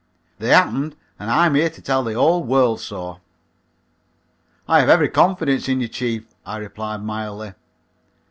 They 0.39 0.47
happened 0.49 0.95
and 1.19 1.29
I'm 1.29 1.53
here 1.53 1.69
to 1.69 1.79
tell 1.79 2.03
the 2.03 2.15
whole 2.15 2.43
world 2.43 2.79
so." 2.81 3.19
"I 4.67 4.79
have 4.79 4.89
every 4.89 5.09
confidence 5.09 5.69
in 5.69 5.79
you, 5.79 5.87
chief," 5.89 6.25
I 6.43 6.57
replied 6.57 7.03
mildly. 7.03 7.53